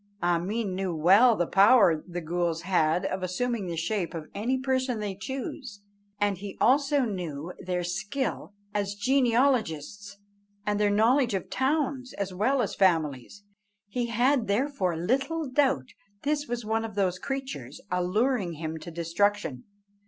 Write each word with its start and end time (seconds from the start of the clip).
Ameen 0.23 0.73
knew 0.73 0.95
well 0.95 1.35
the 1.35 1.45
power 1.45 2.03
the 2.07 2.23
ghools 2.23 2.61
had 2.63 3.05
of 3.05 3.21
assuming 3.21 3.67
the 3.67 3.77
shape 3.77 4.15
of 4.15 4.31
any 4.33 4.57
person 4.57 4.99
they 4.99 5.13
choose; 5.13 5.83
and 6.19 6.39
he 6.39 6.57
also 6.59 7.01
knew 7.01 7.53
their 7.59 7.83
skill 7.83 8.51
as 8.73 8.95
genealogists, 8.95 10.17
and 10.65 10.79
their 10.79 10.89
knowledge 10.89 11.35
of 11.35 11.51
towns 11.51 12.13
as 12.13 12.33
well 12.33 12.63
as 12.63 12.73
families; 12.73 13.43
he 13.89 14.07
had 14.07 14.47
therefore 14.47 14.97
little 14.97 15.47
doubt 15.47 15.89
this 16.23 16.47
was 16.47 16.65
one 16.65 16.83
of 16.83 16.95
those 16.95 17.19
creatures 17.19 17.79
alluring 17.91 18.53
him 18.53 18.79
to 18.79 18.89
destruction. 18.89 19.65